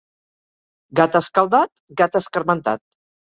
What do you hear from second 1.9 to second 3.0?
gat escarmentat.